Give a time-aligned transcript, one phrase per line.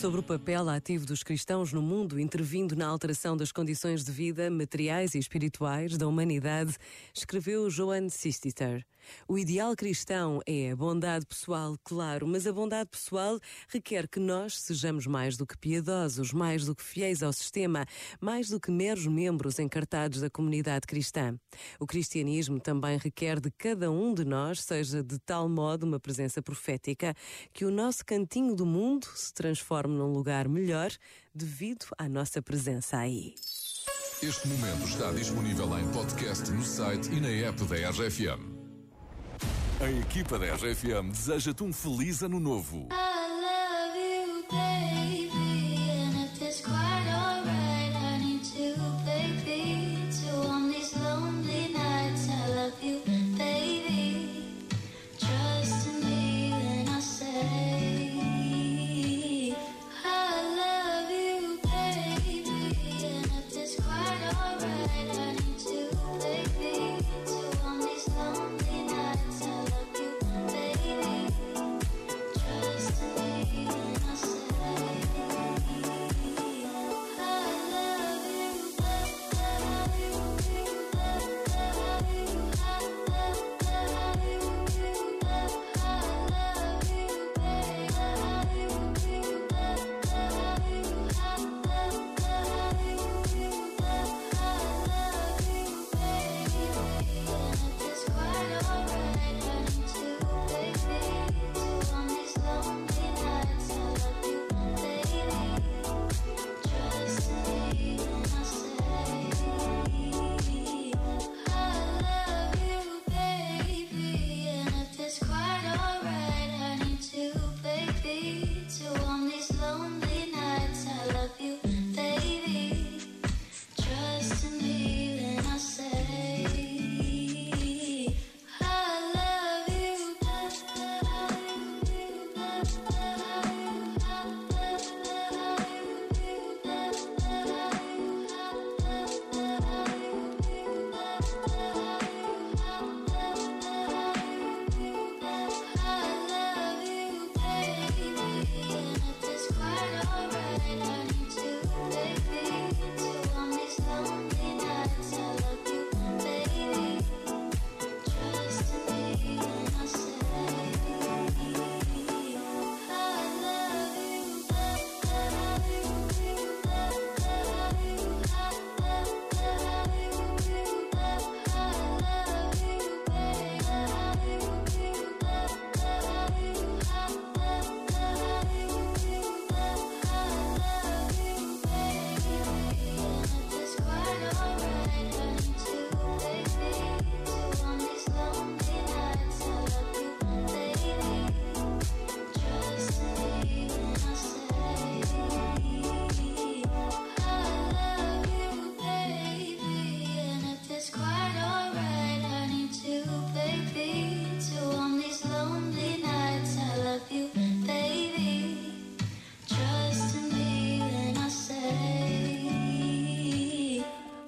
[0.00, 4.50] sobre o papel ativo dos cristãos no mundo, intervindo na alteração das condições de vida
[4.50, 6.74] materiais e espirituais da humanidade,
[7.14, 8.86] escreveu Joan Sistiter.
[9.28, 14.60] O ideal cristão é a bondade pessoal, claro, mas a bondade pessoal requer que nós
[14.60, 17.84] sejamos mais do que piedosos, mais do que fiéis ao sistema,
[18.20, 21.36] mais do que meros membros encartados da comunidade cristã.
[21.78, 26.42] O cristianismo também requer de cada um de nós seja de tal modo uma presença
[26.42, 27.14] profética
[27.52, 30.90] que o nosso cantinho do mundo se transforme num lugar melhor
[31.34, 33.34] devido à nossa presença aí.
[34.22, 38.60] Este momento está disponível em podcast no site e na app da RFM.
[39.80, 42.86] A equipa da RFM deseja-te um feliz ano novo.
[42.92, 45.19] I love you, baby,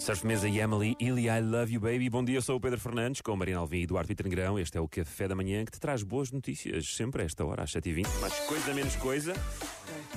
[0.02, 2.10] Surf Mesa e Emily, Illy, I Love You Baby.
[2.10, 4.58] Bom dia, eu sou o Pedro Fernandes, com Marina Alvim e Eduardo Vitor Negrão.
[4.58, 7.62] Este é o Café da Manhã que te traz boas notícias, sempre a esta hora,
[7.62, 8.08] às 7h20.
[8.20, 9.32] Mais coisa, menos coisa.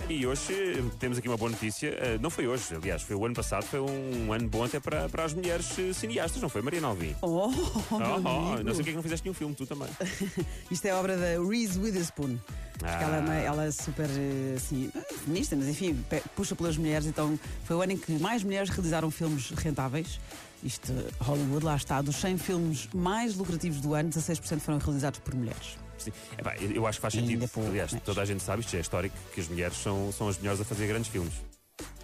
[0.10, 1.90] E hoje temos aqui uma boa notícia.
[1.90, 5.08] Eh, Não foi hoje, aliás, foi o ano passado, foi um ano bom até para,
[5.08, 7.16] para as mulheres eh, cineastas, não foi, Marina Alvim?
[7.22, 7.52] Oh, Oh,
[7.92, 8.64] oh, amigo.
[8.64, 9.88] não sei porque é que não fizeste nenhum filme, tu também.
[10.72, 12.38] Isto é obra da Reese Witherspoon.
[12.78, 13.02] Porque Ah.
[13.02, 14.92] ela, é uma- ela é super eh, assim,
[15.24, 15.98] feminista, mas enfim,
[16.36, 17.06] puxa pelas mulheres.
[17.08, 20.20] Então foi o ano em que mais mulheres realizaram filmes rentáveis.
[20.64, 25.36] Isto, Hollywood, lá está, dos 100 filmes mais lucrativos do ano, 16% foram realizados por
[25.36, 25.78] mulheres.
[25.98, 26.12] Sim.
[26.38, 27.50] Epá, eu acho que faz sentido.
[27.68, 30.60] Aliás, toda a gente sabe, isto é histórico, que as mulheres são, são as melhores
[30.60, 31.34] a fazer grandes filmes.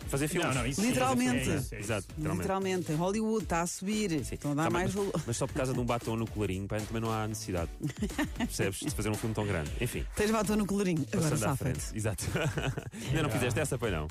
[0.07, 0.50] Fazer filmes.
[0.56, 1.38] Não, não, isso Literalmente.
[1.38, 1.75] é isso, é isso.
[1.75, 2.42] Exato, literalmente.
[2.42, 4.33] Literalmente, em Hollywood está a subir, Sim.
[4.36, 5.24] estão a dar Tá, mais mas, valor.
[5.25, 7.69] mas só por causa de um batom no colarinho, pá, também não há necessidade.
[8.38, 8.80] Percebes?
[8.80, 9.69] De fazer um filme tão grande.
[9.80, 10.06] Enfim.
[10.15, 11.57] Tens batom no colorinho, agora à safa-te.
[11.57, 11.98] frente.
[11.98, 12.25] Exato.
[13.07, 14.07] Ainda não fizeste essa, pois não?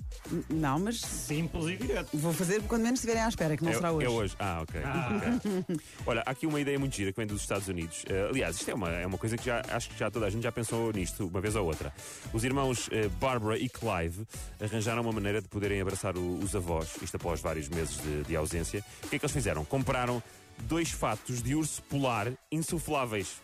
[0.48, 2.08] Não, mas Simples e direto.
[2.16, 4.06] vou fazer quando menos estiverem à espera, que não é, será hoje.
[4.06, 4.36] é hoje.
[4.38, 4.80] Ah, ok.
[4.80, 5.76] Ok.
[6.06, 8.04] Olha, há aqui uma ideia muito gira que vem dos Estados Unidos.
[8.08, 10.30] Eh, aliás, isto é uma, é uma coisa que já acho que já toda a
[10.30, 11.92] gente já pensou nisto uma vez ou outra.
[12.32, 14.26] Os irmãos eh, Barbara e Clive
[14.60, 18.36] arranjaram uma maneira de poderem abraçar o- os avós, isto após vários meses de, de
[18.36, 18.84] ausência.
[19.04, 19.64] O que é que eles fizeram?
[19.64, 20.22] Compraram
[20.64, 23.40] dois fatos de urso polar insufláveis.